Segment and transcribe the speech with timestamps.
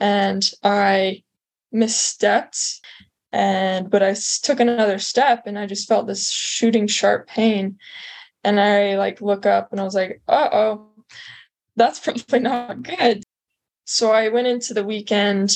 [0.00, 1.22] and I
[1.74, 2.80] misstepped
[3.32, 7.78] and but I took another step and I just felt this shooting sharp pain
[8.44, 10.88] and I like look up and I was like, "Uh-oh.
[11.76, 13.24] That's probably not good."
[13.84, 15.52] So I went into the weekend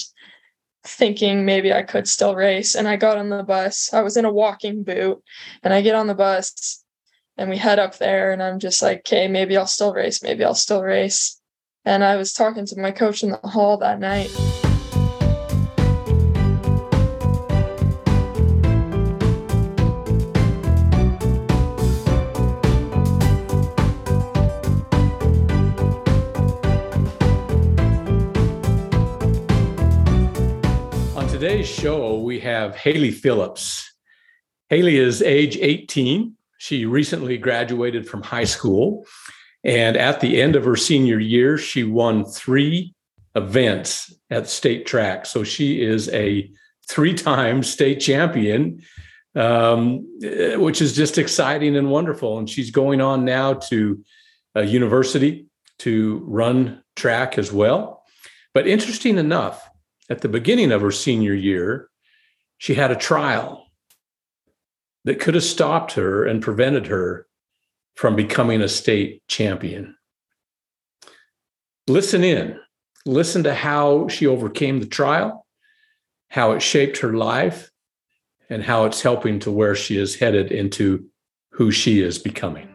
[0.84, 3.92] thinking maybe I could still race and I got on the bus.
[3.92, 5.22] I was in a walking boot
[5.62, 6.84] and I get on the bus
[7.36, 10.22] and we head up there and I'm just like, "Okay, maybe I'll still race.
[10.22, 11.39] Maybe I'll still race."
[11.84, 14.30] And I was talking to my coach in the hall that night.
[31.16, 33.90] On today's show, we have Hailee Phillips.
[34.70, 36.36] Hailee is age 18.
[36.58, 39.06] She recently graduated from high school
[39.64, 42.94] and at the end of her senior year, she won three
[43.34, 45.26] events at state track.
[45.26, 46.50] So she is a
[46.88, 48.82] three time state champion,
[49.34, 50.06] um,
[50.56, 52.38] which is just exciting and wonderful.
[52.38, 54.02] And she's going on now to
[54.54, 55.46] a university
[55.80, 58.02] to run track as well.
[58.52, 59.68] But interesting enough,
[60.08, 61.88] at the beginning of her senior year,
[62.58, 63.66] she had a trial
[65.04, 67.26] that could have stopped her and prevented her
[68.00, 69.94] from becoming a state champion.
[71.86, 72.58] Listen in.
[73.04, 75.44] Listen to how she overcame the trial,
[76.30, 77.70] how it shaped her life,
[78.48, 81.04] and how it's helping to where she is headed into
[81.50, 82.69] who she is becoming.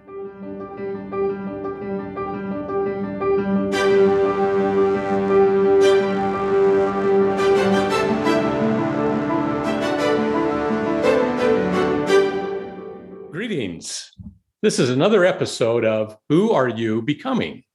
[14.65, 17.65] This is another episode of Who Are You Becoming?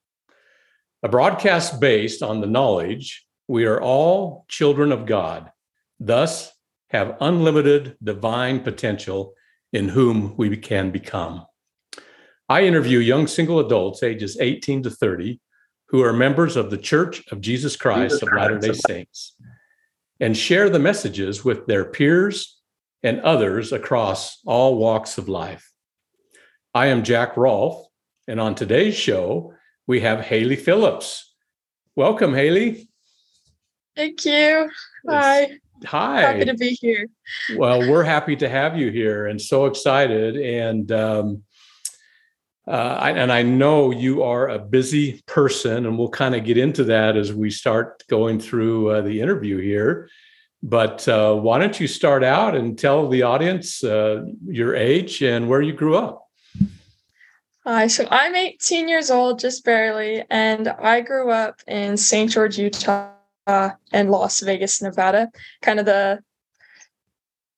[1.05, 5.53] A broadcast based on the knowledge we are all children of God,
[6.01, 6.51] thus
[6.89, 9.35] have unlimited divine potential
[9.73, 11.47] in whom we can become.
[12.49, 15.41] I interview young single adults ages 18 to 30
[15.91, 19.37] who are members of the Church of Jesus Christ Jesus of Latter day Saints
[20.19, 22.61] and share the messages with their peers
[23.05, 25.71] and others across all walks of life.
[26.73, 27.85] I am Jack Rolfe,
[28.29, 29.55] and on today's show,
[29.89, 31.35] we have Hailee Phillips.
[31.97, 32.87] Welcome, Hailee.
[33.97, 34.71] Thank you.
[35.09, 35.41] Hi.
[35.43, 36.21] It's, hi.
[36.21, 37.09] Happy to be here.
[37.57, 40.37] Well, we're happy to have you here and so excited.
[40.37, 41.43] And um,
[42.69, 46.57] uh, I, and I know you are a busy person, and we'll kind of get
[46.57, 50.09] into that as we start going through uh, the interview here.
[50.63, 55.49] But uh, why don't you start out and tell the audience uh, your age and
[55.49, 56.29] where you grew up?
[57.67, 62.31] Hi, so I'm 18 years old, just barely, and I grew up in St.
[62.31, 63.11] George, Utah,
[63.47, 65.29] and Las Vegas, Nevada,
[65.61, 66.21] kind of the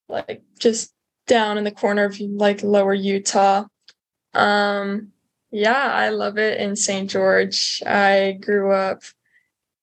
[0.09, 0.93] like just
[1.29, 3.67] down in the corner of like lower Utah.
[4.35, 5.12] Um,
[5.53, 7.09] yeah, I love it in St.
[7.09, 7.81] George.
[7.87, 9.05] I grew up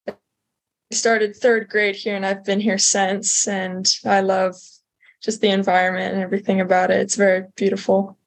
[0.05, 0.15] I
[0.91, 4.55] started third grade here and I've been here since and I love
[5.21, 6.99] just the environment and everything about it.
[6.99, 8.18] It's very beautiful.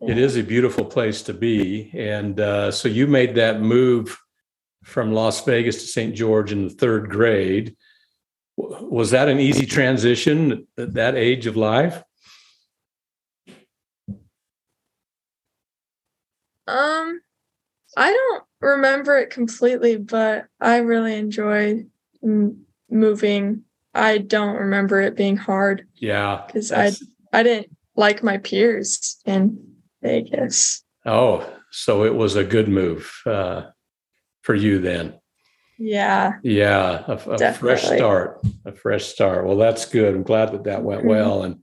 [0.00, 1.90] It is a beautiful place to be.
[1.94, 4.18] And uh, so you made that move
[4.84, 6.14] from Las Vegas to St.
[6.14, 7.76] George in the third grade.
[8.56, 12.02] Was that an easy transition at that age of life?
[16.66, 17.20] Um,
[17.96, 21.88] I don't remember it completely, but I really enjoyed
[22.22, 23.62] m- moving.
[23.94, 25.86] I don't remember it being hard.
[25.94, 26.92] Yeah, because I
[27.32, 30.84] I didn't like my peers, and Vegas.
[31.04, 33.62] Oh, so it was a good move uh,
[34.42, 35.18] for you then.
[35.78, 36.34] Yeah.
[36.42, 38.40] Yeah, a, a fresh start.
[38.64, 39.46] A fresh start.
[39.46, 40.14] Well, that's good.
[40.14, 41.10] I'm glad that that went mm-hmm.
[41.10, 41.42] well.
[41.42, 41.62] And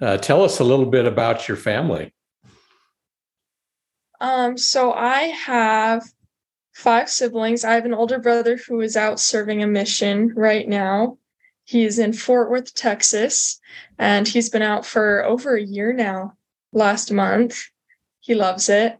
[0.00, 2.12] uh, tell us a little bit about your family.
[4.20, 6.04] Um, so I have
[6.72, 7.64] five siblings.
[7.64, 11.18] I have an older brother who is out serving a mission right now.
[11.64, 13.60] He's in Fort Worth, Texas,
[13.98, 16.36] and he's been out for over a year now
[16.74, 17.62] last month.
[18.20, 18.98] He loves it.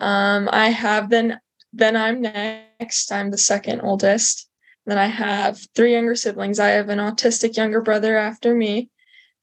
[0.00, 1.38] Um, I have then
[1.72, 3.12] then I'm next.
[3.12, 4.48] I'm the second oldest.
[4.84, 6.58] Then I have three younger siblings.
[6.58, 8.90] I have an autistic younger brother after me,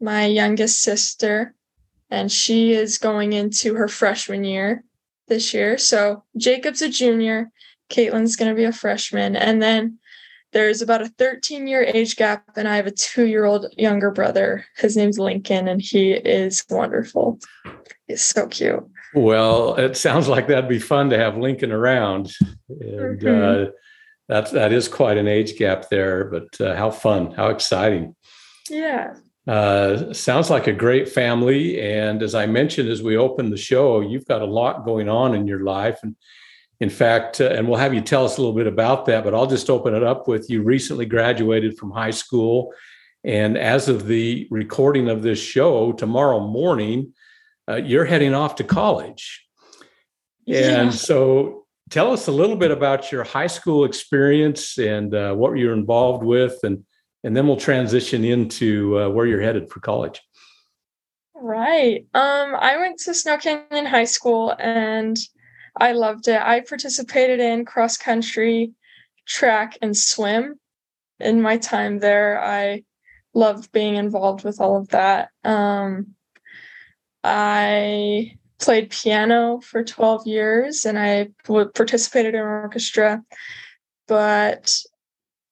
[0.01, 1.55] my youngest sister,
[2.09, 4.83] and she is going into her freshman year
[5.27, 5.77] this year.
[5.77, 7.51] So Jacob's a junior,
[7.89, 9.99] Caitlin's going to be a freshman, and then
[10.51, 14.11] there's about a 13 year age gap, and I have a two year old younger
[14.11, 14.65] brother.
[14.77, 17.39] His name's Lincoln, and he is wonderful.
[18.07, 18.83] He's so cute.
[19.13, 22.31] Well, it sounds like that'd be fun to have Lincoln around.
[22.69, 23.67] And mm-hmm.
[23.67, 23.71] uh,
[24.27, 28.15] That's that is quite an age gap there, but uh, how fun, how exciting.
[28.69, 29.15] Yeah.
[29.47, 31.81] Uh, sounds like a great family.
[31.81, 35.33] And as I mentioned as we opened the show, you've got a lot going on
[35.33, 35.97] in your life.
[36.03, 36.15] And
[36.79, 39.33] in fact, uh, and we'll have you tell us a little bit about that, but
[39.33, 42.73] I'll just open it up with you recently graduated from high school.
[43.23, 47.13] And as of the recording of this show, tomorrow morning,
[47.67, 49.45] uh, you're heading off to college.
[50.45, 50.81] Yeah.
[50.81, 55.57] And so tell us a little bit about your high school experience and uh, what
[55.57, 56.85] you're involved with, and,
[57.25, 60.21] and then we'll transition into uh, where you're headed for college.
[61.35, 62.05] Right.
[62.13, 65.17] Um, I went to Snow Canyon High School and
[65.79, 66.41] I loved it.
[66.41, 68.73] I participated in cross country,
[69.25, 70.59] track, and swim.
[71.19, 72.83] In my time there, I
[73.33, 75.29] loved being involved with all of that.
[75.43, 76.15] Um,
[77.23, 83.23] I played piano for 12 years and I participated in orchestra,
[84.07, 84.77] but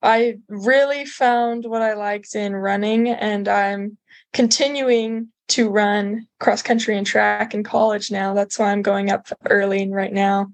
[0.02, 3.98] I really found what I liked in running, and I'm
[4.32, 8.34] continuing to run cross country and track in college now.
[8.34, 10.52] That's why I'm going up early right now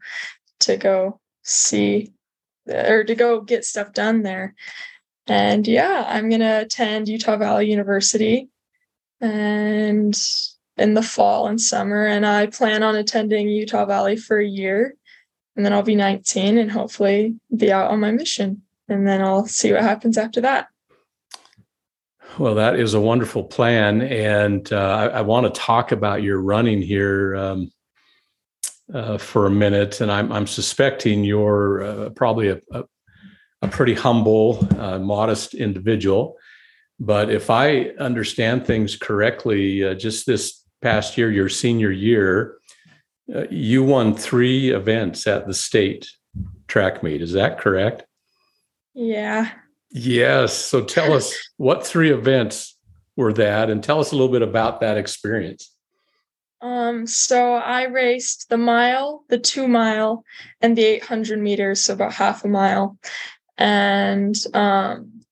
[0.62, 2.12] to go see
[2.68, 4.56] or to go get stuff done there.
[5.28, 8.50] And yeah, I'm going to attend Utah Valley University
[9.22, 10.18] and
[10.78, 14.96] in the fall and summer and I plan on attending Utah Valley for a year
[15.56, 19.46] and then I'll be 19 and hopefully be out on my mission and then I'll
[19.46, 20.68] see what happens after that.
[22.40, 26.40] Well, that is a wonderful plan, and uh, I, I want to talk about your
[26.40, 27.72] running here um,
[28.92, 30.02] uh, for a minute.
[30.02, 32.84] And I'm, I'm suspecting you're uh, probably a, a,
[33.62, 36.36] a, pretty humble, uh, modest individual.
[37.00, 42.58] But if I understand things correctly, uh, just this past year, your senior year,
[43.34, 46.08] uh, you won three events at the state
[46.68, 47.22] track meet.
[47.22, 48.06] Is that correct?
[48.94, 49.52] Yeah.
[49.94, 50.56] Yes.
[50.56, 52.76] So tell us what three events
[53.16, 55.70] were that and tell us a little bit about that experience.
[56.62, 60.24] Um, so I raced the mile, the two mile,
[60.62, 62.98] and the 800 meters, so about half a mile.
[63.58, 65.24] And um,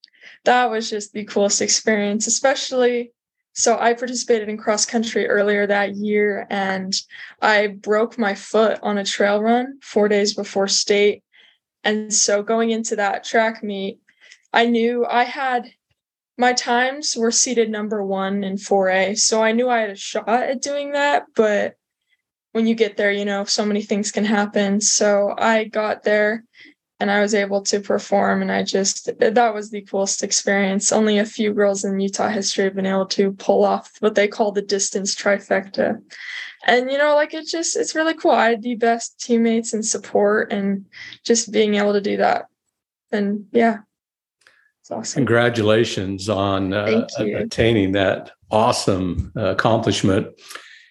[0.44, 3.14] that was just the coolest experience, especially.
[3.54, 6.94] So I participated in cross country earlier that year and
[7.42, 11.24] I broke my foot on a trail run four days before state.
[11.84, 14.01] And so going into that track meet,
[14.54, 15.72] I knew I had
[16.38, 19.18] my times were seated number one in 4A.
[19.18, 21.26] So I knew I had a shot at doing that.
[21.36, 21.76] But
[22.52, 24.82] when you get there, you know, so many things can happen.
[24.82, 26.44] So I got there
[27.00, 28.42] and I was able to perform.
[28.42, 30.92] And I just, that was the coolest experience.
[30.92, 34.28] Only a few girls in Utah history have been able to pull off what they
[34.28, 36.02] call the distance trifecta.
[36.66, 38.32] And, you know, like it just, it's really cool.
[38.32, 40.86] I had the best teammates and support and
[41.24, 42.46] just being able to do that.
[43.12, 43.80] And yeah,
[44.92, 45.20] awesome.
[45.20, 50.28] Congratulations on uh, attaining that awesome uh, accomplishment.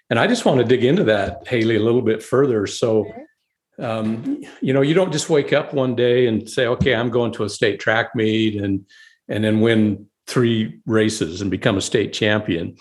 [0.09, 2.67] And I just want to dig into that, Hailee, a little bit further.
[2.67, 3.07] So,
[3.79, 7.33] um, you know, you don't just wake up one day and say, "Okay, I'm going
[7.33, 8.85] to a state track meet," and
[9.29, 12.77] and then win three races and become a state champion.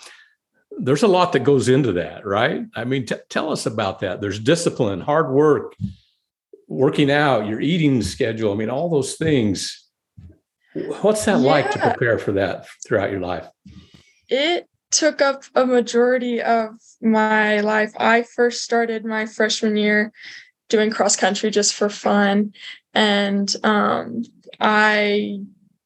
[0.80, 2.66] There's a lot that goes into that, right?
[2.76, 4.22] I mean, t- tell us about that.
[4.22, 5.76] There's discipline, hard work,
[6.68, 8.54] working out, your eating schedule.
[8.54, 9.89] I mean, all those things
[10.74, 11.48] What's that yeah.
[11.48, 13.48] like to prepare for that throughout your life?
[14.28, 16.72] It took up a majority of
[17.02, 17.92] my life.
[17.98, 20.12] I first started my freshman year
[20.68, 22.54] doing cross country just for fun.
[22.94, 24.24] And um,
[24.60, 25.40] I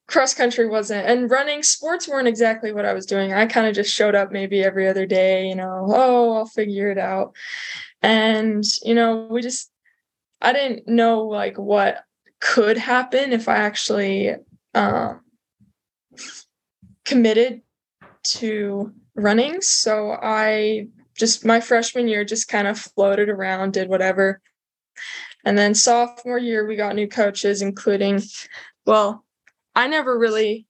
[0.07, 3.33] cross country wasn't and running sports weren't exactly what I was doing.
[3.33, 6.91] I kind of just showed up maybe every other day, you know, oh, I'll figure
[6.91, 7.33] it out.
[8.01, 9.71] And, you know, we just
[10.41, 12.03] I didn't know like what
[12.41, 14.35] could happen if I actually
[14.73, 15.21] um,
[17.05, 17.61] committed
[18.23, 19.61] to running.
[19.61, 24.41] So I just my freshman year just kind of floated around, did whatever.
[25.45, 28.21] And then sophomore year, we got new coaches, including,
[28.85, 29.25] well,
[29.75, 30.67] I never really,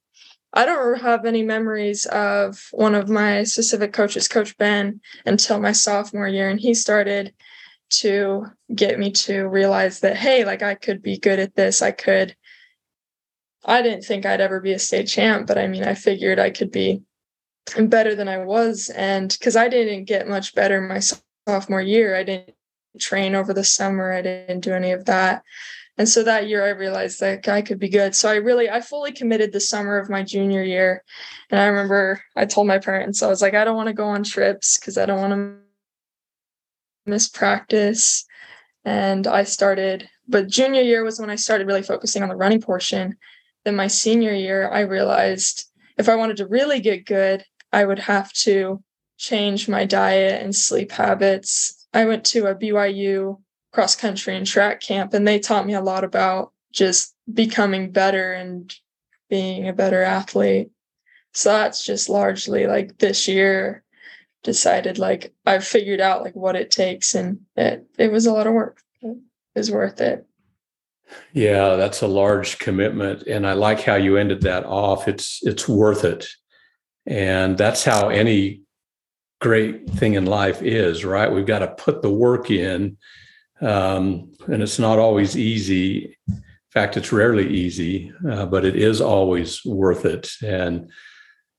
[0.52, 5.72] I don't have any memories of one of my specific coaches, Coach Ben, until my
[5.72, 6.48] sophomore year.
[6.48, 7.32] And he started
[7.90, 11.80] to get me to realize that, hey, like I could be good at this.
[11.80, 12.34] I could
[13.64, 16.50] I didn't think I'd ever be a state champ, but I mean, I figured I
[16.50, 17.02] could be
[17.78, 18.90] better than I was.
[18.90, 21.00] And because I didn't get much better my
[21.46, 22.54] sophomore year, I didn't
[23.00, 25.42] train over the summer, I didn't do any of that.
[25.96, 28.14] And so that year I realized that I could be good.
[28.14, 31.04] So I really, I fully committed the summer of my junior year.
[31.50, 34.06] And I remember I told my parents, I was like, I don't want to go
[34.06, 35.56] on trips because I don't want to
[37.06, 38.24] miss practice.
[38.84, 42.60] And I started But junior year was when I started really focusing on the running
[42.60, 43.16] portion.
[43.64, 48.00] Then my senior year, I realized if I wanted to really get good, I would
[48.00, 48.82] have to
[49.16, 51.86] change my diet and sleep habits.
[51.92, 53.40] I went to a BYU
[53.72, 58.32] cross country and track camp, and they taught me a lot about just becoming better
[58.32, 58.74] and
[59.30, 60.70] being a better athlete.
[61.32, 63.82] So that's just largely like this year
[64.42, 68.46] decided like I've figured out like what it takes and it it was a lot
[68.46, 68.80] of work.
[69.02, 69.16] It
[69.56, 70.26] was worth it.
[71.32, 75.08] Yeah, that's a large commitment and I like how you ended that off.
[75.08, 76.26] It's it's worth it.
[77.06, 78.62] And that's how any
[79.40, 81.30] great thing in life is, right?
[81.30, 82.96] We've got to put the work in.
[83.60, 86.16] Um, and it's not always easy.
[86.28, 90.30] In fact, it's rarely easy, uh, but it is always worth it.
[90.42, 90.90] And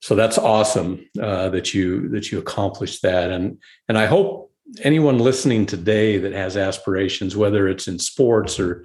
[0.00, 3.30] so that's awesome uh, that you that you accomplished that.
[3.30, 8.84] And and I hope anyone listening today that has aspirations, whether it's in sports or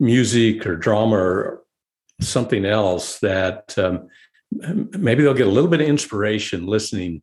[0.00, 1.62] music or drama or
[2.20, 4.08] something else, that um,
[4.50, 7.22] maybe they'll get a little bit of inspiration listening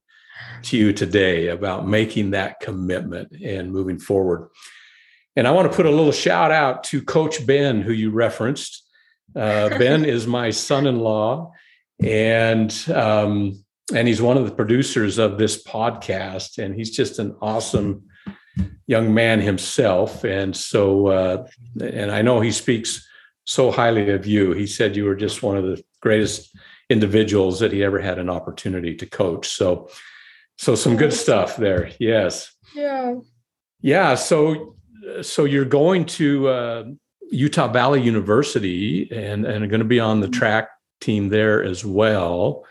[0.63, 4.50] to you today about making that commitment and moving forward.
[5.36, 8.84] And I want to put a little shout out to Coach Ben, who you referenced.
[9.36, 11.51] Uh, ben is my son-in-law,
[12.01, 13.63] and um,
[13.94, 18.03] and he's one of the producers of this podcast, and he's just an awesome
[18.88, 20.24] young man himself.
[20.24, 21.47] And so, uh,
[21.81, 23.07] and I know he speaks
[23.45, 24.53] so highly of you.
[24.53, 26.55] He said you were just one of the greatest
[26.89, 29.47] individuals that he ever had an opportunity to coach.
[29.47, 29.89] So,
[30.57, 31.91] so some good stuff there.
[32.00, 32.53] Yes.
[32.75, 33.15] Yeah.
[33.81, 34.15] Yeah.
[34.15, 34.75] So,
[35.21, 36.83] so you're going to uh,
[37.31, 40.39] Utah Valley University and and going to be on the mm-hmm.
[40.39, 40.69] track
[41.01, 42.65] team there as well.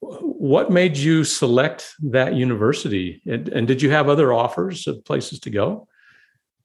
[0.00, 3.20] What made you select that university?
[3.26, 5.88] And, and did you have other offers of places to go?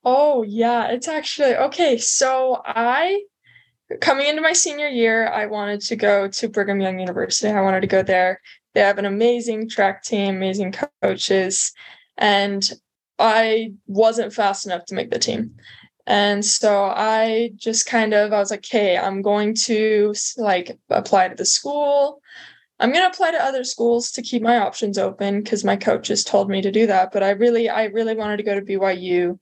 [0.05, 1.97] Oh yeah, it's actually okay.
[1.97, 3.23] So I
[4.01, 7.49] coming into my senior year, I wanted to go to Brigham Young University.
[7.49, 8.41] I wanted to go there.
[8.73, 11.71] They have an amazing track team, amazing coaches,
[12.17, 12.69] and
[13.19, 15.55] I wasn't fast enough to make the team.
[16.07, 21.29] And so I just kind of I was like, "Hey, I'm going to like apply
[21.29, 22.21] to the school.
[22.79, 26.23] I'm going to apply to other schools to keep my options open because my coaches
[26.23, 29.39] told me to do that, but I really I really wanted to go to BYU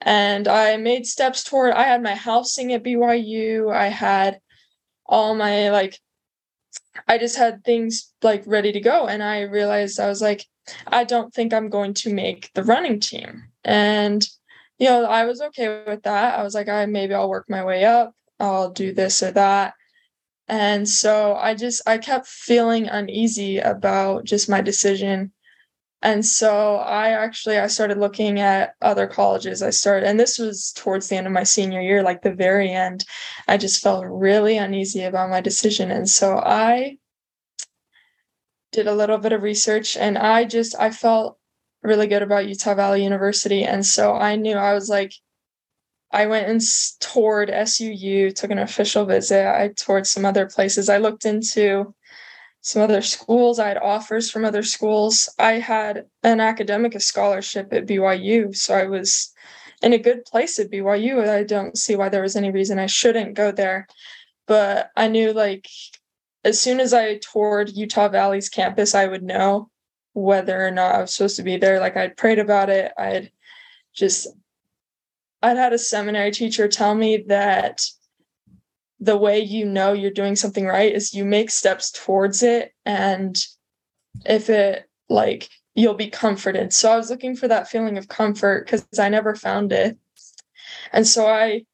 [0.00, 3.72] and I made steps toward I had my housing at BYU.
[3.74, 4.40] I had
[5.06, 5.98] all my like
[7.08, 10.46] I just had things like ready to go and I realized I was like
[10.86, 13.44] I don't think I'm going to make the running team.
[13.64, 14.26] And
[14.78, 16.38] you know, I was okay with that.
[16.38, 18.14] I was like I maybe I'll work my way up.
[18.38, 19.74] I'll do this or that.
[20.52, 25.32] And so I just I kept feeling uneasy about just my decision.
[26.02, 29.62] And so i actually i started looking at other colleges.
[29.62, 32.70] I started and this was towards the end of my senior year like the very
[32.70, 33.06] end.
[33.48, 35.90] I just felt really uneasy about my decision.
[35.90, 36.98] And so i
[38.72, 41.38] did a little bit of research and i just i felt
[41.82, 43.64] really good about utah valley university.
[43.64, 45.14] And so i knew i was like
[46.12, 46.60] i went and
[47.00, 51.94] toured suu took an official visit i toured some other places i looked into
[52.62, 53.58] some other schools.
[53.58, 55.28] I had offers from other schools.
[55.38, 59.32] I had an academic scholarship at BYU, so I was
[59.82, 61.28] in a good place at BYU.
[61.28, 63.88] I don't see why there was any reason I shouldn't go there.
[64.46, 65.68] But I knew like
[66.44, 69.68] as soon as I toured Utah Valley's campus, I would know
[70.12, 71.80] whether or not I was supposed to be there.
[71.80, 72.92] Like I'd prayed about it.
[72.96, 73.32] I'd
[73.92, 74.28] just
[75.42, 77.84] I'd had a seminary teacher tell me that
[79.00, 83.36] the way you know you're doing something right is you make steps towards it and
[84.24, 86.72] if it like you'll be comforted.
[86.72, 89.98] So i was looking for that feeling of comfort because i never found it.
[90.92, 91.64] And so i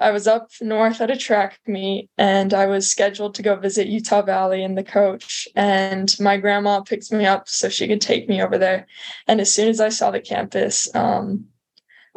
[0.00, 3.86] i was up north at a track meet and i was scheduled to go visit
[3.86, 8.28] utah valley and the coach and my grandma picked me up so she could take
[8.28, 8.86] me over there.
[9.28, 11.51] And as soon as i saw the campus um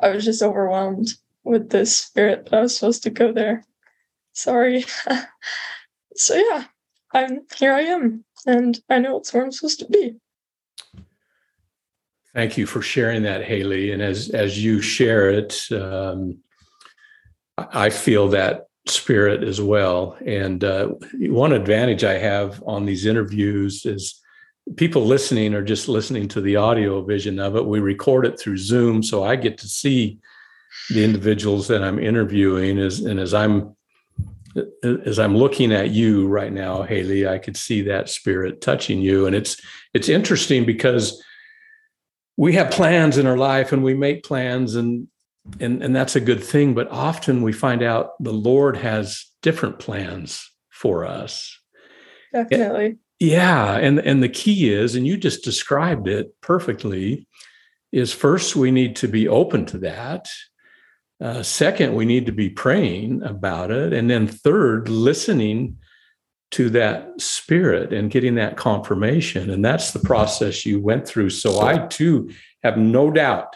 [0.02, 1.10] i was just overwhelmed
[1.44, 3.64] with the spirit that i was supposed to go there
[4.36, 4.86] sorry.
[6.16, 6.66] so yeah,
[7.14, 10.16] I'm here I am and I know it's where I'm supposed to be.
[12.34, 13.94] Thank you for sharing that, Hailee.
[13.94, 16.40] And as as you share it, um,
[17.58, 20.18] I feel that spirit as well.
[20.26, 24.22] And uh, one advantage I have on these interviews is
[24.76, 27.66] people listening are just listening to the audio vision of it.
[27.66, 30.20] We record it through Zoom, so I get to see
[30.90, 33.76] the individuals that I'm interviewing as and as I'm
[34.84, 39.26] as I'm looking at you right now, Hailee, I could see that spirit touching you.
[39.26, 39.62] And it's
[39.94, 41.22] it's interesting because
[42.38, 45.08] we have plans in our life and we make plans and
[45.60, 49.78] and and that's a good thing but often we find out the lord has different
[49.80, 51.60] plans for us
[52.34, 57.28] definitely yeah and and the key is and you just described it perfectly
[57.96, 60.28] is first we need to be open to that.
[61.22, 63.94] Uh, second we need to be praying about it.
[63.94, 65.78] And then third listening
[66.52, 69.50] to that spirit and getting that confirmation.
[69.50, 71.30] And that's the process you went through.
[71.30, 72.30] So i too
[72.64, 73.56] have no doubt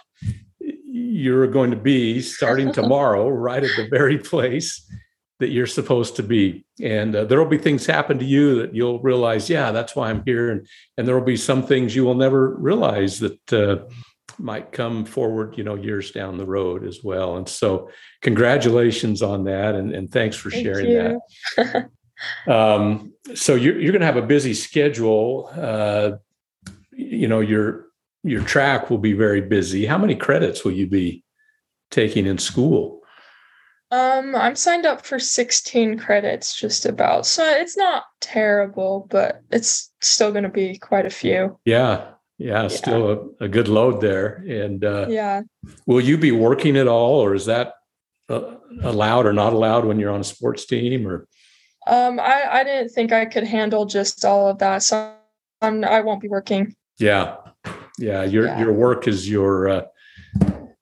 [0.61, 4.89] you're going to be starting tomorrow right at the very place
[5.39, 6.65] that you're supposed to be.
[6.81, 10.09] And uh, there will be things happen to you that you'll realize yeah that's why
[10.09, 10.51] i'm here.
[10.51, 10.67] And
[10.97, 13.85] and there will be some things you will never realize that uh,
[14.37, 17.37] might come forward you know years down the road as well.
[17.37, 17.89] And so
[18.21, 21.21] congratulations on that and, and thanks for Thank sharing you.
[21.57, 21.89] that
[22.47, 25.49] um, so you're, you're going to have a busy schedule.
[25.55, 26.11] Uh,
[26.91, 27.85] you know your
[28.23, 29.85] your track will be very busy.
[29.85, 31.23] How many credits will you be
[31.89, 32.98] taking in school
[33.91, 37.25] Um, I'm signed up for 16 credits just about.
[37.25, 41.57] So it's not terrible, but it's still going to be quite a few.
[41.65, 45.41] yeah yeah, still a, a good load there and uh, Yeah.
[45.85, 47.73] will you be working at all or is that
[48.29, 51.27] uh, allowed or not allowed when you're on a sports team or
[51.85, 54.83] Um, I, I didn't think I could handle just all of that.
[54.83, 55.13] So
[55.61, 56.75] I'm, I won't be working.
[56.97, 57.35] yeah
[57.97, 58.59] yeah your Yeah.
[58.61, 59.81] your work is your uh,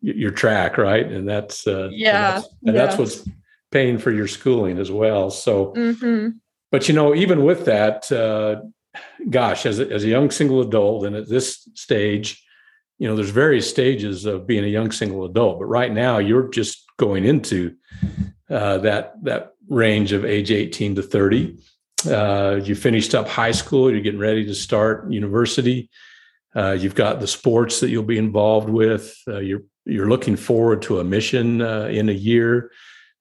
[0.01, 1.05] your track right?
[1.05, 3.27] And that's uh, and Yeah, that's, and that's what's
[3.71, 5.73] paying for your schooling as well so.
[5.75, 6.29] Hmm
[6.71, 8.61] but you know even with that uh,
[9.29, 12.43] gosh as a, as a young single adult and at this stage
[12.97, 16.49] you know there's various stages of being a young single adult but right now you're
[16.49, 17.75] just going into
[18.49, 21.57] uh, that that range of age 18 to 30
[22.09, 25.89] uh, you finished up high school you're getting ready to start university.
[26.55, 30.81] Uh, you've got the sports that you'll be involved with uh, you're you're looking forward
[30.83, 32.71] to a mission uh, in a year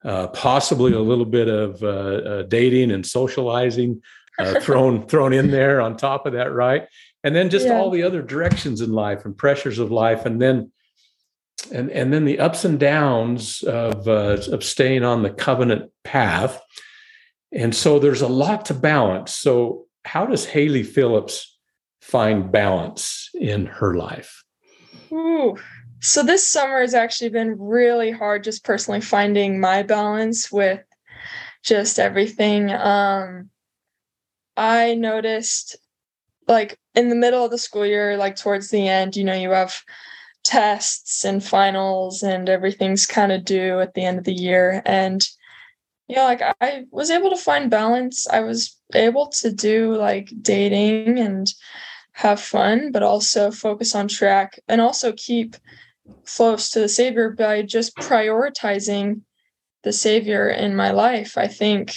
[0.07, 4.01] uh, possibly a little bit of uh, uh, dating and socializing
[4.39, 6.87] uh, thrown thrown in there on top of that, right?
[7.25, 7.77] And then just Yeah.
[7.79, 10.71] all the other directions in life and pressures of life, and then
[11.73, 16.61] and and then the ups and downs of uh, of staying on the covenant path.
[17.53, 19.35] And so there's a lot to balance.
[19.35, 21.59] So how does Hailee Phillips
[22.01, 24.45] find balance in her life?
[25.13, 25.57] Ooh.
[26.01, 30.83] So this summer has actually been really hard just personally finding my balance with
[31.63, 32.71] just everything.
[32.71, 33.51] Um
[34.57, 35.77] I noticed
[36.49, 39.51] like in the middle of the school year, like towards the end, you know, you
[39.51, 39.83] have
[40.45, 44.81] tests and finals and everything's kind of due at the end of the year.
[44.87, 45.27] And
[46.09, 48.29] yeah, like I was able to find balance.
[48.29, 51.53] I was able to do like dating and
[52.13, 55.57] have fun, but also focus on track and also keep
[56.25, 59.23] close to the Savior by just prioritizing
[59.83, 61.95] the Savior in my life, I think,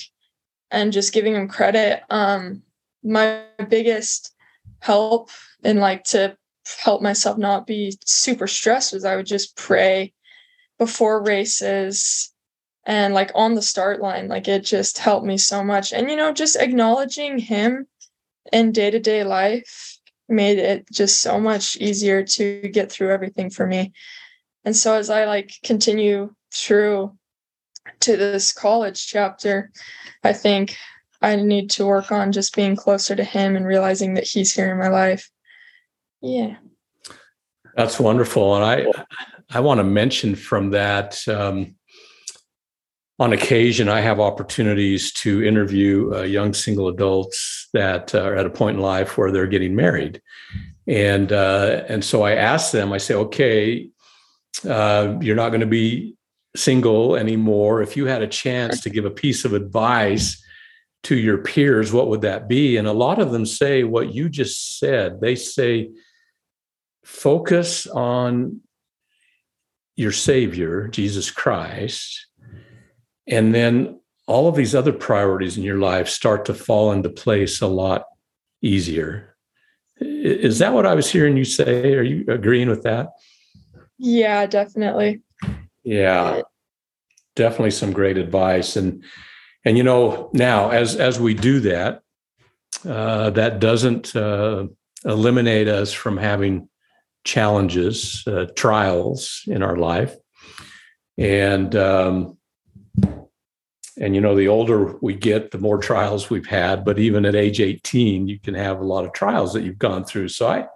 [0.71, 2.03] and just giving him credit.
[2.09, 2.61] Um,
[3.03, 4.33] my biggest
[4.81, 5.29] help
[5.63, 6.37] and like to
[6.83, 10.13] help myself not be super stressed was I would just pray
[10.77, 12.31] before races
[12.85, 14.27] and like on the start line.
[14.27, 15.91] Like it just helped me so much.
[15.91, 17.87] And you know, just acknowledging him
[18.53, 19.88] in day-to-day life
[20.29, 23.91] made it just so much easier to get through everything for me.
[24.65, 27.17] And so as I like continue through
[28.01, 29.71] to this college chapter,
[30.23, 30.77] I think
[31.21, 34.71] I need to work on just being closer to him and realizing that he's here
[34.71, 35.29] in my life.
[36.21, 36.57] Yeah.
[37.75, 39.05] That's wonderful, and I
[39.51, 41.25] I want to mention from that.
[41.27, 41.75] Um,
[43.19, 48.49] on occasion, I have opportunities to interview uh, young single adults that are at a
[48.49, 50.21] point in life where they're getting married,
[50.87, 52.91] and uh, and so I ask them.
[52.91, 53.89] I say, okay,
[54.67, 56.15] uh, you're not going to be
[56.55, 57.81] single anymore.
[57.81, 60.43] If you had a chance to give a piece of advice
[61.03, 62.77] to your peers, what would that be?
[62.77, 65.21] And a lot of them say what you just said.
[65.21, 65.91] They say,
[67.05, 68.61] focus on
[69.95, 72.27] your Savior, Jesus Christ,
[73.27, 73.99] and then
[74.29, 78.05] all of these other priorities in your life start to fall into place a lot
[78.61, 79.35] easier.
[79.99, 81.95] Is that what I was hearing you say?
[81.95, 83.09] Are you agreeing with that?
[83.97, 85.23] Yeah, definitely.
[85.83, 86.43] Yeah,
[87.35, 88.75] definitely some great advice.
[88.75, 89.03] And
[89.65, 92.01] and you know now as as we do that,
[92.87, 94.67] uh, that doesn't uh,
[95.05, 96.69] eliminate us from having
[97.23, 100.15] challenges, uh, trials in our life,
[101.17, 102.37] and um,
[103.99, 106.85] and you know the older we get, the more trials we've had.
[106.85, 110.03] But even at age eighteen, you can have a lot of trials that you've gone
[110.03, 110.29] through.
[110.29, 110.67] So I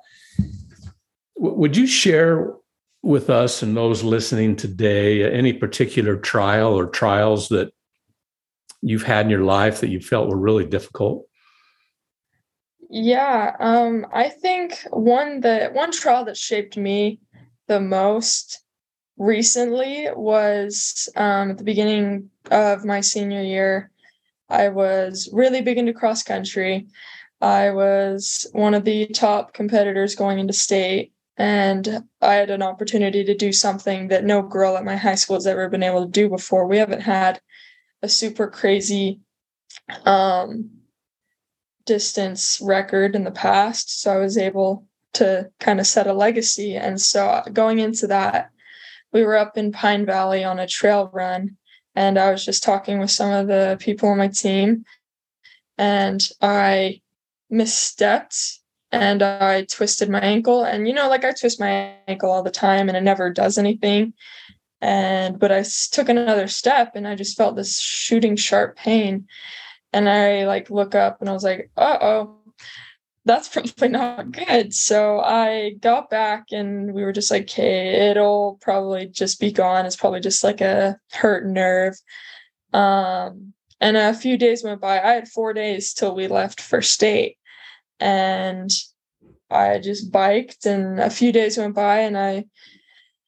[1.38, 2.54] would you share
[3.02, 7.74] with us and those listening today any particular trial or trials that
[8.82, 11.26] you've had in your life that you felt were really difficult?
[12.90, 17.20] Yeah, um, I think one that one trial that shaped me
[17.68, 18.63] the most
[19.18, 23.92] recently was um, at the beginning of my senior year.
[24.50, 26.88] I was really big into cross country.
[27.42, 33.24] I was one of the top competitors going into state, and I had an opportunity
[33.26, 36.12] to do something that no girl at my high school has ever been able to
[36.12, 36.68] do before.
[36.68, 37.42] We haven't had
[38.02, 39.20] a super crazy
[40.06, 40.70] um,
[41.86, 44.02] distance record in the past.
[44.02, 46.76] So I was able to kind of set a legacy.
[46.76, 48.52] And so going into that,
[49.14, 51.58] we were up in Pine Valley on a trail run.
[51.96, 54.84] And I was just talking with some of the people on my team.
[55.78, 57.02] And I
[57.52, 58.58] misstepped
[58.92, 60.64] and I twisted my ankle.
[60.64, 63.58] And, you know, like I twist my ankle all the time and it never does
[63.58, 64.14] anything.
[64.82, 69.28] And, but I took another step and I just felt this shooting sharp pain
[69.94, 72.36] and I like look up and I was like, uh oh,
[73.26, 74.74] that's probably not good.
[74.74, 79.86] So I got back and we were just like, okay, it'll probably just be gone.
[79.86, 81.96] It's probably just like a hurt nerve.
[82.74, 85.02] Um, and a few days went by.
[85.02, 87.38] I had four days till we left for state.
[88.00, 88.70] And
[89.50, 92.46] I just biked and a few days went by and I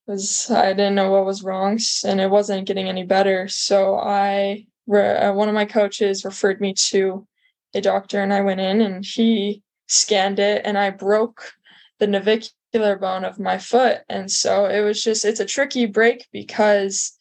[0.08, 3.48] was I didn't know what was wrong and it wasn't getting any better.
[3.48, 7.28] So I uh, one of my coaches referred me to
[7.74, 11.54] a doctor and I went in and he scanned it and I broke
[12.00, 14.00] the navicular bone of my foot.
[14.10, 17.14] And so it was just, it's a tricky break because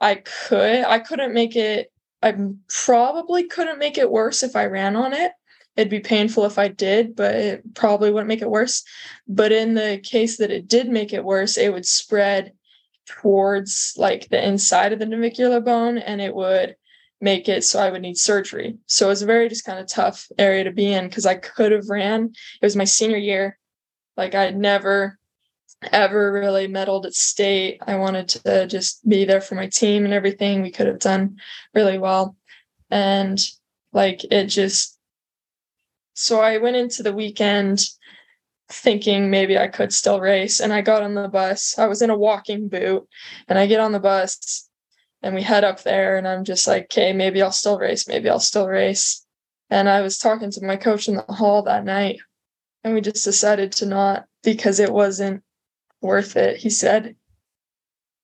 [0.00, 2.34] I could, I couldn't make it, I
[2.68, 5.32] probably couldn't make it worse if I ran on it.
[5.76, 8.82] It'd be painful if I did, but it probably wouldn't make it worse.
[9.28, 12.52] But in the case that it did make it worse, it would spread
[13.06, 16.76] towards like the inside of the navicular bone and it would
[17.20, 18.78] make it so I would need surgery.
[18.86, 21.34] So it was a very just kind of tough area to be in because I
[21.34, 22.32] could have ran.
[22.60, 23.58] It was my senior year.
[24.16, 25.18] Like I'd never
[25.92, 27.80] ever really medaled at state.
[27.86, 30.62] I wanted to just be there for my team and everything.
[30.62, 31.38] We could have done
[31.74, 32.36] really well.
[32.90, 33.42] And
[33.92, 34.98] like it just
[36.14, 37.82] so I went into the weekend
[38.68, 41.78] thinking maybe I could still race and I got on the bus.
[41.78, 43.08] I was in a walking boot
[43.48, 44.69] and I get on the bus
[45.22, 48.28] and we head up there and i'm just like okay maybe i'll still race maybe
[48.28, 49.26] i'll still race.
[49.68, 52.18] And i was talking to my coach in the hall that night
[52.84, 55.42] and we just decided to not because it wasn't
[56.00, 56.56] worth it.
[56.56, 57.16] He said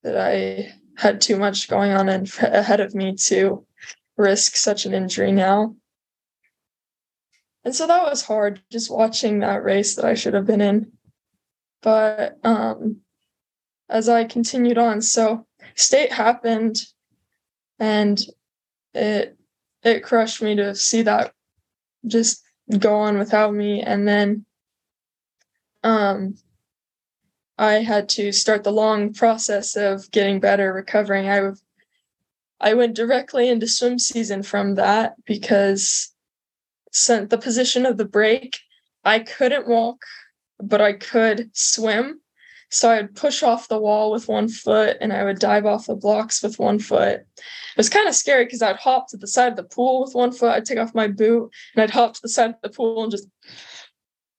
[0.03, 3.65] that i had too much going on and ahead of me to
[4.17, 5.75] risk such an injury now.
[7.63, 10.91] And so that was hard just watching that race that i should have been in.
[11.81, 13.01] But um
[13.89, 15.46] as i continued on so
[15.77, 16.77] state happened
[17.79, 18.21] and
[18.93, 19.37] it
[19.83, 21.33] it crushed me to see that
[22.05, 22.43] just
[22.79, 24.45] go on without me and then
[25.83, 26.35] um
[27.57, 31.27] I had to start the long process of getting better, recovering.
[31.27, 31.51] I
[32.59, 36.13] I went directly into swim season from that because
[37.07, 38.59] the position of the break,
[39.03, 40.03] I couldn't walk,
[40.59, 42.21] but I could swim.
[42.69, 45.87] So I would push off the wall with one foot and I would dive off
[45.87, 47.21] the blocks with one foot.
[47.21, 50.13] It was kind of scary because I'd hop to the side of the pool with
[50.13, 52.69] one foot, I'd take off my boot and I'd hop to the side of the
[52.69, 53.27] pool and just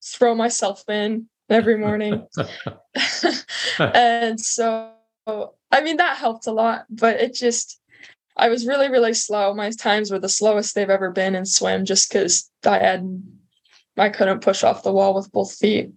[0.04, 2.26] throw myself in every morning.
[3.78, 4.92] and so,
[5.26, 7.80] I mean, that helped a lot, but it just,
[8.36, 9.54] I was really, really slow.
[9.54, 13.22] My times were the slowest they've ever been in swim just because I had,
[13.96, 15.92] I couldn't push off the wall with both feet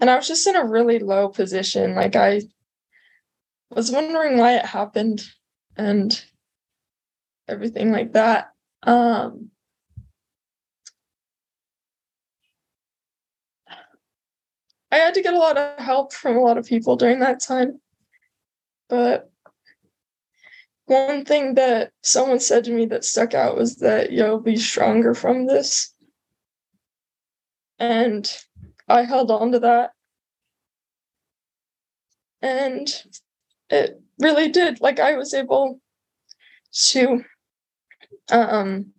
[0.00, 1.94] and I was just in a really low position.
[1.94, 2.42] Like I
[3.70, 5.22] was wondering why it happened
[5.76, 6.22] and
[7.48, 8.52] everything like that.
[8.82, 9.50] Um,
[14.90, 17.40] I had to get a lot of help from a lot of people during that
[17.40, 17.80] time.
[18.88, 19.30] But
[20.86, 25.14] one thing that someone said to me that stuck out was that you'll be stronger
[25.14, 25.92] from this.
[27.78, 28.32] And
[28.88, 29.92] I held on to that.
[32.40, 32.88] And
[33.68, 34.80] it really did.
[34.80, 35.80] Like I was able
[36.90, 37.24] to
[38.30, 38.92] um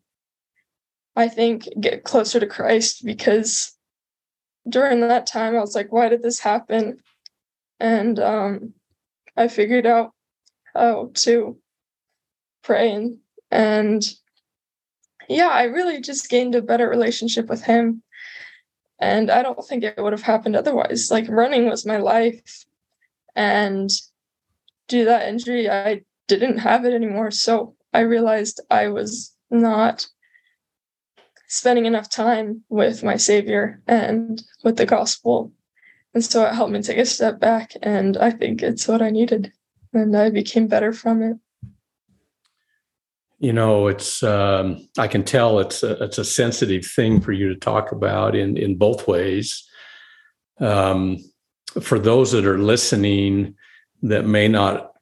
[1.16, 3.76] I think get closer to Christ because
[4.68, 7.00] during that time I was like, why did this happen?
[7.80, 8.74] And um
[9.36, 10.12] I figured out
[10.76, 11.58] how to
[12.62, 13.18] pray and,
[13.50, 14.04] and
[15.30, 18.04] yeah, I really just gained a better relationship with him
[19.00, 21.10] and I don't think it would have happened otherwise.
[21.10, 22.66] Like running was my life.
[23.36, 23.90] And
[24.88, 27.32] due to that injury, I didn't have it anymore.
[27.32, 30.08] So I realized I was not
[31.48, 35.52] spending enough time with my Savior and with the gospel.
[36.14, 37.74] And so it helped me take a step back.
[37.82, 39.52] And I think it's what I needed.
[39.94, 41.38] And I became better from it.
[43.40, 47.48] You know, it's um, I can tell it's a, it's a sensitive thing for you
[47.50, 49.66] to talk about in in both ways.
[50.60, 51.18] Um,
[51.82, 53.56] for those that are listening
[54.02, 54.94] that may not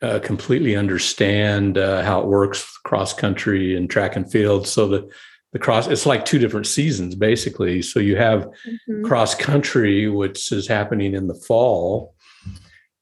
[0.00, 5.10] uh, completely understand uh, how it works cross country and track and field, so the
[5.52, 7.82] the cross it's like two different seasons basically.
[7.82, 9.04] So you have mm-hmm.
[9.04, 12.14] cross country, which is happening in the fall,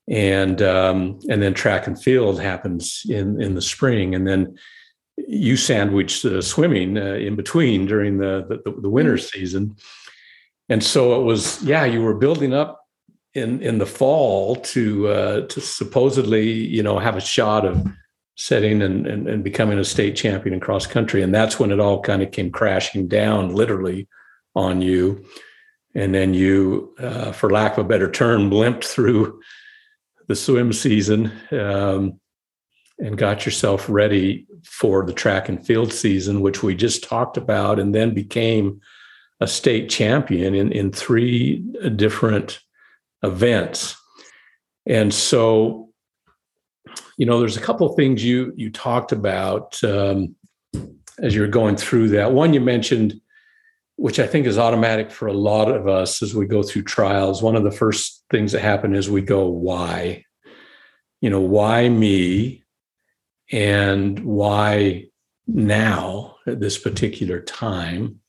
[0.09, 4.59] and um, and then track and field happens in in the spring, and then
[5.17, 9.39] you sandwich uh, swimming uh, in between during the, the, the winter mm-hmm.
[9.39, 9.77] season,
[10.69, 12.81] and so it was yeah you were building up
[13.35, 17.87] in in the fall to uh, to supposedly you know have a shot of
[18.37, 21.79] setting and, and, and becoming a state champion in cross country, and that's when it
[21.79, 24.09] all kind of came crashing down literally
[24.55, 25.25] on you,
[25.95, 29.41] and then you, uh, for lack of a better term, limped through
[30.27, 31.31] the swim season.
[31.53, 32.21] Um,
[33.01, 37.79] and got yourself ready for the track and field season, which we just talked about,
[37.79, 38.81] and then became
[39.41, 41.59] a state champion in, in three
[41.97, 42.61] different
[43.23, 43.97] events.
[44.87, 45.89] And so,
[47.17, 50.35] you know, there's a couple of things you you talked about um,
[51.19, 52.33] as you're going through that.
[52.33, 53.21] One you mentioned,
[53.97, 57.43] which I think is automatic for a lot of us as we go through trials.
[57.43, 60.25] One of the first things that happen is we go, "Why?"
[61.21, 62.60] You know, why me?
[63.53, 65.07] And why
[65.47, 68.21] now at this particular time.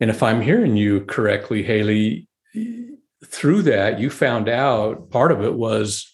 [0.00, 2.26] And if I'm hearing you correctly, Hailee,
[3.24, 6.12] through that, you found out part of it was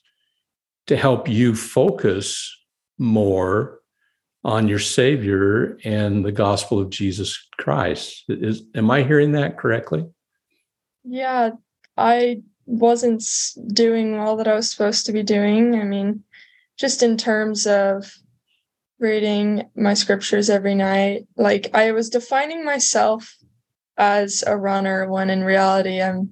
[0.89, 2.55] to help you focus
[2.99, 3.81] more
[4.45, 8.25] on your Savior and the gospel of Jesus Christ.
[8.29, 10.07] Is, am I hearing that correctly?
[11.05, 11.51] Yeah,
[11.97, 13.25] I wasn't
[13.73, 15.75] doing all that I was supposed to be doing.
[15.75, 16.23] I mean,
[16.79, 18.11] just in terms of
[18.99, 23.37] reading my scriptures every night, like I was defining myself
[23.97, 26.31] as a runner when in reality I'm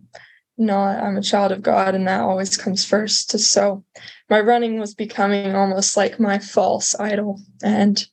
[0.57, 3.39] not, I'm a child of God and that always comes first.
[3.39, 3.85] So
[4.31, 7.41] my running was becoming almost like my false idol.
[7.63, 8.05] And,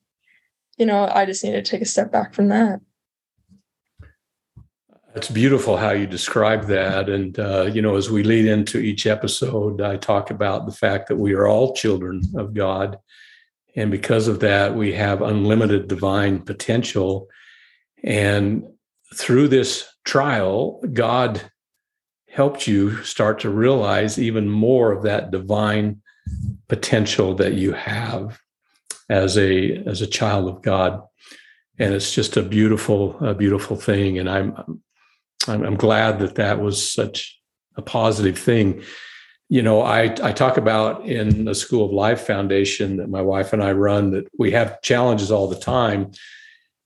[0.78, 2.82] you know, I just needed to take a step back from that.
[5.16, 7.08] It's beautiful how you describe that.
[7.08, 11.08] And, uh, you know, as we lead into each episode, I talk about the fact
[11.08, 12.98] that we are all children of God.
[13.76, 17.28] And because of that, we have unlimited divine potential.
[18.04, 18.66] And
[19.14, 21.42] through this trial, God
[22.30, 26.02] helped you start to realize even more of that divine
[26.68, 28.40] potential that you have
[29.10, 31.04] as a as a child of God
[31.80, 34.82] and it's just a beautiful a beautiful thing and i'm
[35.48, 37.40] I'm, I'm glad that that was such
[37.76, 38.84] a positive thing.
[39.50, 43.54] You know, I, I talk about in the School of Life Foundation that my wife
[43.54, 46.12] and I run that we have challenges all the time,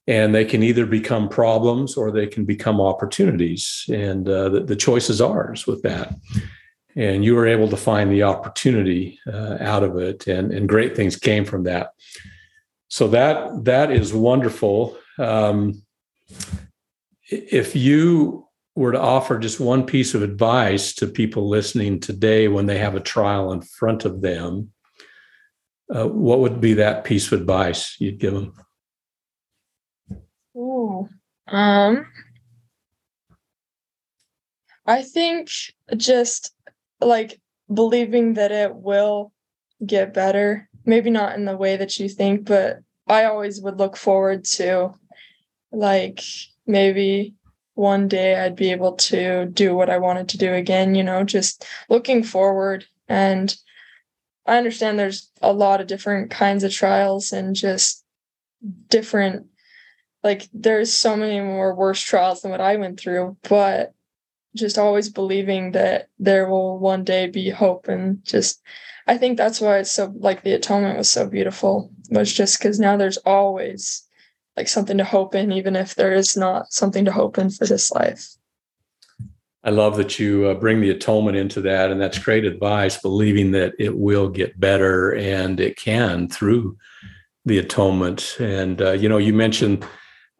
[0.07, 3.85] and they can either become problems or they can become opportunities.
[3.89, 6.15] And uh, the, the choice is ours with that.
[6.95, 10.95] And you were able to find the opportunity uh, out of it, and, and great
[10.95, 11.91] things came from that.
[12.87, 14.97] So that that is wonderful.
[15.19, 15.83] Um,
[17.29, 18.46] if you
[18.77, 22.93] were to offer just one piece of advice to people listening today when they have
[22.93, 24.71] a trial in front of them,
[25.93, 28.53] uh, what would be that piece of advice you'd give them?
[30.55, 31.09] Ooh,
[31.47, 32.05] um,
[34.85, 35.49] I think
[35.95, 36.53] just
[37.01, 37.41] like
[37.73, 39.33] believing that it will
[39.83, 40.69] get better.
[40.85, 44.93] Maybe not in the way that you think, but I always would look forward to
[45.71, 46.21] like
[46.67, 47.33] maybe
[47.77, 51.23] one day I'd be able to do what I wanted to do again, you know,
[51.23, 52.85] just looking forward.
[53.07, 53.55] And
[54.45, 58.03] I understand there's a lot of different kinds of trials and just
[58.89, 59.45] different,
[60.23, 63.93] like, there's so many more worse trials than what I went through, but
[64.55, 68.59] just always believing that there will one day be hope and just
[69.05, 72.79] I think that's why it's so like the atonement was so beautiful was just because
[72.79, 74.06] now there's always
[74.57, 77.65] like something to hope in, even if there is not something to hope in for
[77.65, 78.35] this life.
[79.63, 82.99] I love that you uh, bring the atonement into that, and that's great advice.
[82.99, 86.77] Believing that it will get better, and it can through
[87.45, 88.37] the atonement.
[88.39, 89.85] And uh, you know, you mentioned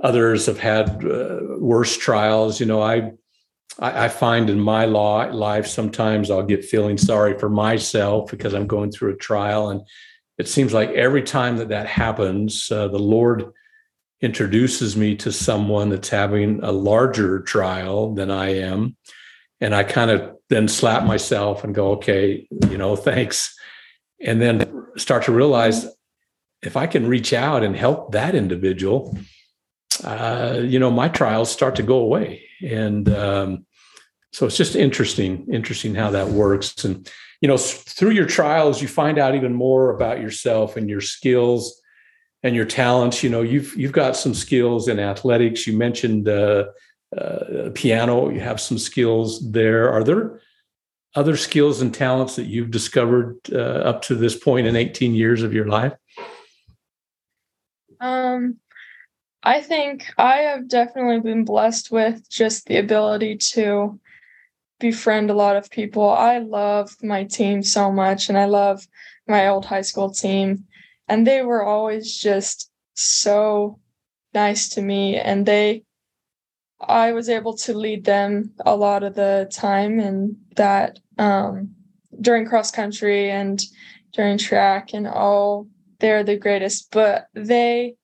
[0.02, 2.60] others have had uh, worse trials.
[2.60, 3.12] You know, I
[3.80, 8.66] I, find in my law life sometimes I'll get feeling sorry for myself because I'm
[8.66, 9.82] going through a trial, and
[10.38, 13.52] it seems like every time that that happens, uh, the Lord
[14.22, 18.96] introduces me to someone that's having a larger trial than I am,
[19.62, 23.56] and I kind of then slap myself and go, "Okay, you know, thanks,"
[24.20, 25.86] and then start to realize
[26.62, 29.18] if I can reach out and help that individual,
[30.04, 32.44] uh, you know, my trials start to go away.
[32.62, 33.66] And um,
[34.34, 36.84] so it's just interesting, interesting how that works.
[36.84, 37.10] And,
[37.42, 41.77] you know, through your trials, you find out even more about yourself and your skills
[42.48, 43.24] and your talents.
[43.24, 45.68] You know, you've, you've got some skills in athletics.
[45.68, 46.66] You mentioned uh,
[47.16, 49.92] uh, piano, you have some skills there.
[49.92, 50.42] Are there
[51.16, 55.44] other skills and talents that you've discovered uh, up to this point in 18 years
[55.44, 55.94] of your life?
[58.00, 58.58] Um,
[59.44, 64.00] I think I have definitely been blessed with just the ability to
[64.80, 66.08] befriend a lot of people.
[66.10, 68.88] I love my team so much and I love
[69.28, 70.67] my old high school team.
[71.08, 73.80] And they were always just so
[74.34, 75.18] nice to me.
[75.18, 75.84] And they,
[76.80, 81.76] I was able to lead them a lot of the time and that um,
[82.20, 83.62] during cross country and
[84.14, 85.68] during track and all
[86.00, 87.96] they're the greatest, but they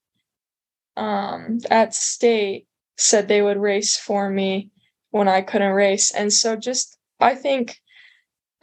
[0.95, 4.69] um, at state said they would race for me
[5.09, 6.11] when I couldn't race.
[6.11, 7.77] And so just I think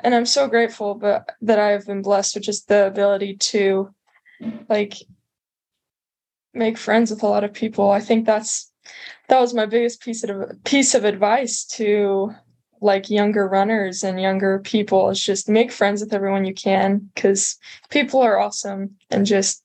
[0.03, 3.95] and I'm so grateful but that I've been blessed with just the ability to
[4.69, 4.95] like
[6.55, 7.91] make friends with a lot of people.
[7.91, 8.71] I think that's
[9.29, 10.33] that was my biggest piece of
[10.65, 12.33] piece of advice to
[12.81, 17.59] like younger runners and younger people is just make friends with everyone you can because
[17.91, 18.97] people are awesome.
[19.11, 19.63] And just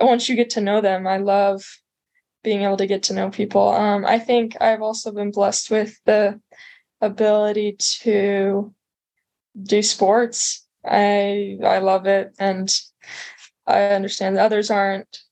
[0.00, 1.62] once you get to know them i love
[2.42, 3.68] being able to get to know people.
[3.68, 6.40] Um, i think i've also been blessed with the
[7.00, 8.74] ability to
[9.62, 10.66] do sports.
[10.84, 12.34] I i love it.
[12.38, 12.72] And
[13.66, 15.22] i understand others aren't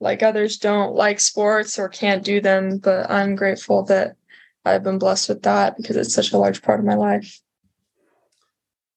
[0.00, 4.16] like others don't like sports or can't do them but i'm grateful that
[4.64, 7.40] I've been blessed with that because it's such a large part of my life.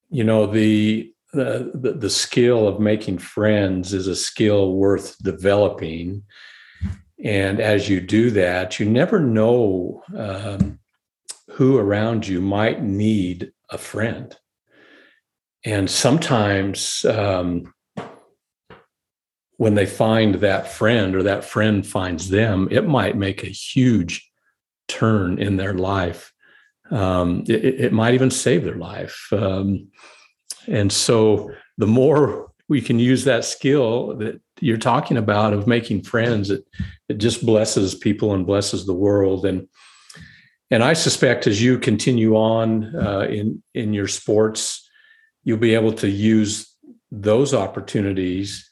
[0.10, 6.24] You know, the the the, the skill of making friends is a skill worth developing.
[7.24, 10.80] And as you do that, you never know um,
[11.50, 14.38] who around you might need a friend.
[15.66, 17.74] And sometimes um,
[19.58, 24.30] when they find that friend or that friend finds them, it might make a huge
[24.88, 26.32] turn in their life.
[26.92, 29.28] Um, it, it, might even save their life.
[29.34, 29.90] Um,
[30.68, 36.04] and so the more we can use that skill that you're talking about of making
[36.04, 36.66] friends, it,
[37.10, 39.46] it just blesses people and blesses the world.
[39.46, 39.68] And
[40.70, 44.88] and I suspect as you continue on uh, in in your sports,
[45.44, 46.74] you'll be able to use
[47.10, 48.67] those opportunities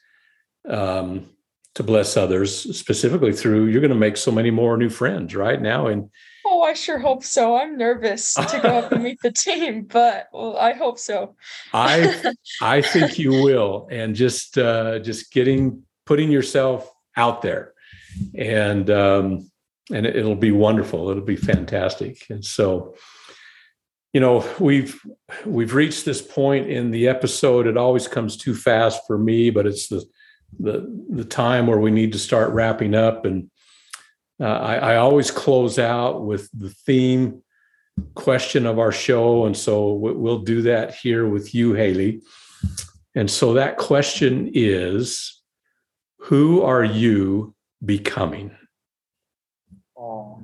[0.68, 1.26] um,
[1.74, 5.60] to bless others specifically through you're going to make so many more new friends right
[5.60, 5.86] now?
[5.86, 6.10] And
[6.46, 7.56] oh i sure hope so.
[7.56, 11.36] I'm nervous to go up and meet the team but well, i hope so.
[11.72, 17.72] I i think you will and just uh just getting putting yourself out there.
[18.34, 19.50] And um
[19.92, 21.10] and it'll be wonderful.
[21.10, 22.26] It'll be fantastic.
[22.30, 22.94] And so
[24.12, 24.98] you know we've
[25.44, 27.66] we've reached this point in the episode.
[27.66, 30.06] It always comes too fast for me but it's the
[30.58, 33.24] the the time where we need to start wrapping up.
[33.24, 33.50] And
[34.40, 37.42] uh, I, I always close out with the theme
[38.14, 42.22] question of our show, and so we'll do that here with you, Hailee.
[43.14, 45.40] And so that question is,
[46.18, 47.54] who are you
[47.84, 48.54] becoming?
[49.96, 50.42] Oh,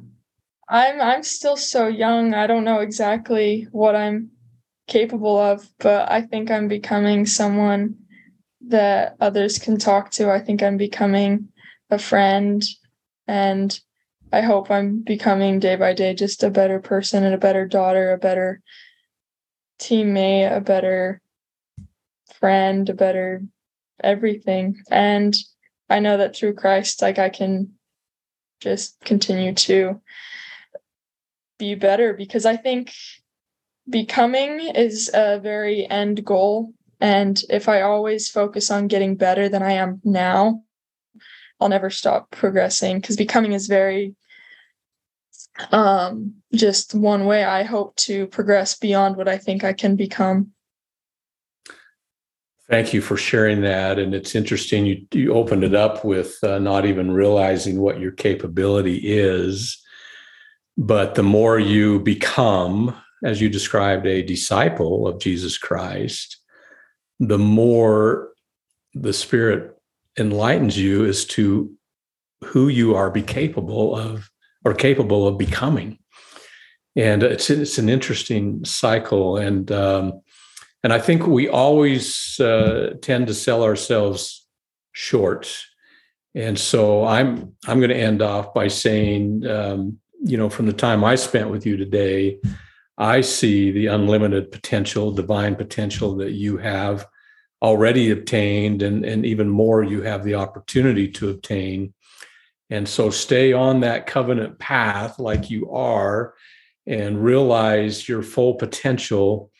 [0.68, 2.32] I'm I'm still so young.
[2.34, 4.30] I don't know exactly what I'm
[4.88, 7.96] capable of, but I think I'm becoming someone
[8.68, 10.30] that others can talk to.
[10.30, 11.48] I think I'm becoming
[11.90, 12.62] a friend
[13.26, 13.78] and
[14.32, 18.12] I hope I'm becoming day by day just a better person and a better daughter,
[18.12, 18.60] a better
[19.78, 21.20] teammate, a better
[22.40, 23.42] friend, a better
[24.02, 24.80] everything.
[24.90, 25.36] And
[25.90, 27.72] I know that through Christ, like I can
[28.60, 30.00] just continue to
[31.58, 32.92] be better because I think
[33.88, 36.72] becoming is a very end goal
[37.02, 40.62] and if I always focus on getting better than I am now,
[41.60, 44.14] I'll never stop progressing because becoming is very
[45.72, 50.52] um just one way I hope to progress beyond what I think I can become.
[52.70, 53.98] Thank you for sharing that.
[53.98, 58.12] And it's interesting you you opened it up with uh, not even realizing what your
[58.12, 59.76] capability is.
[60.78, 66.41] But the more you become, as you described, a disciple of Jesus Christ,
[67.20, 68.32] the more
[68.94, 69.76] the Spirit
[70.18, 71.72] enlightens you as to
[72.44, 74.30] who you are be capable of
[74.64, 75.98] or capable of becoming.
[76.94, 80.20] And it's it's an interesting cycle, and um,
[80.82, 84.46] and I think we always uh, tend to sell ourselves
[84.92, 85.56] short.
[86.34, 90.72] And so I'm I'm going to end off by saying, um, you know, from the
[90.74, 92.38] time I spent with you today,
[92.98, 97.06] I see the unlimited potential, divine potential that you have
[97.60, 101.94] already obtained, and and even more you have the opportunity to obtain
[102.72, 106.32] and so stay on that covenant path like you are
[106.86, 109.50] and realize your full potential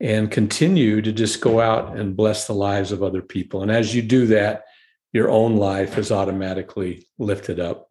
[0.00, 3.60] and continue to just go out and bless the lives of other people.
[3.60, 4.64] And as you do that,
[5.12, 7.90] your own life is automatically lifted up.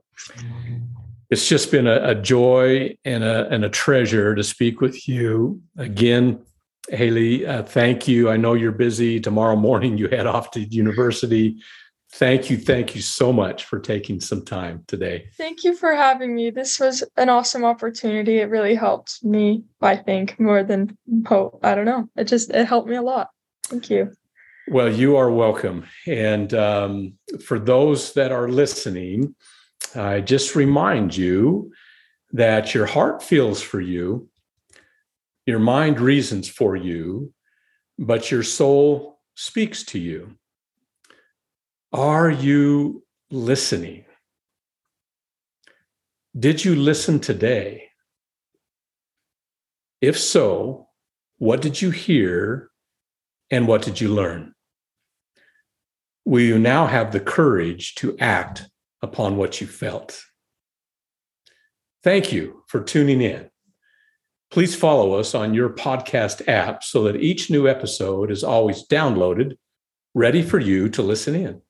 [1.29, 5.61] It's just been a, a joy and a, and a treasure to speak with you
[5.77, 6.45] again.
[6.91, 8.29] Hailee, uh, thank you.
[8.29, 9.19] I know you're busy.
[9.19, 11.57] Tomorrow morning, you head off to university.
[12.13, 12.57] Thank you.
[12.57, 15.27] Thank you so much for taking some time today.
[15.35, 16.49] Thank you for having me.
[16.51, 18.37] This was an awesome opportunity.
[18.37, 21.59] It really helped me, I think, more than hope.
[21.63, 22.07] I don't know.
[22.15, 23.31] It just it helped me a lot.
[23.65, 24.13] Thank you.
[24.67, 25.85] Well, you are welcome.
[26.07, 27.13] And um,
[27.43, 29.35] for those that are listening,
[29.93, 31.71] I just remind you
[32.31, 34.29] that your heart feels for you,
[35.45, 37.33] your mind reasons for you,
[37.97, 40.37] but your soul speaks to you.
[41.93, 44.05] Are you listening?
[46.37, 47.89] Did you listen today?
[50.01, 50.89] If so,
[51.37, 52.69] what did you hear
[53.49, 54.53] and what did you learn?
[56.25, 58.69] Will you now have the courage to act
[59.05, 60.21] upon what you felt?
[62.03, 63.49] Thank you for tuning in.
[64.51, 69.57] Please follow us on your podcast app so that each new episode is always downloaded,
[70.13, 71.61] ready for you to listen in.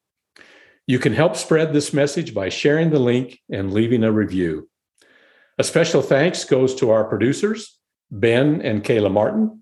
[0.88, 4.70] You can help spread this message by sharing the link and leaving a review.
[5.58, 7.78] A special thanks goes to our producers,
[8.12, 9.62] Ben and Kayla Martin.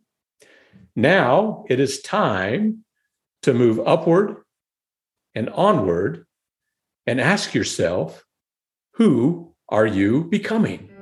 [0.96, 2.84] Now it is time
[3.44, 4.38] to move upward
[5.34, 6.26] and onward
[7.06, 8.26] and ask yourself,
[8.94, 10.93] who are you becoming?